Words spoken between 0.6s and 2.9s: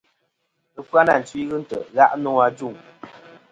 Ɨfyanatwi ghɨ ntè' gha' nô ajuŋ.